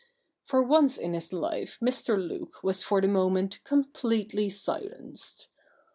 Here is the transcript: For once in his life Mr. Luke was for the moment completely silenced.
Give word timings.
For 0.45 0.63
once 0.63 0.97
in 0.97 1.13
his 1.13 1.31
life 1.31 1.77
Mr. 1.79 2.17
Luke 2.17 2.63
was 2.63 2.81
for 2.81 3.01
the 3.01 3.07
moment 3.07 3.63
completely 3.63 4.49
silenced. 4.49 5.47